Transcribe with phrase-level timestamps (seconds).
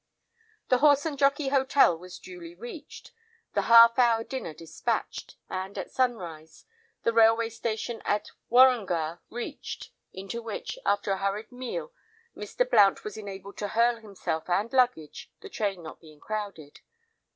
[0.69, 3.11] The Horse and Jockey Hotel was duly reached,
[3.53, 6.65] the half hour dinner despatched, and, at sunrise,
[7.03, 11.93] the railway station at Warongah reached, into which, after a hurried meal,
[12.35, 12.67] Mr.
[12.67, 16.79] Blount was enabled to hurl himself and luggage, the train not being crowded.